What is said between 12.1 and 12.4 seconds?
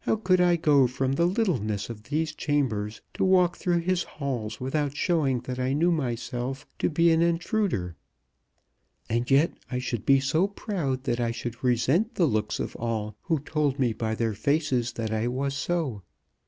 the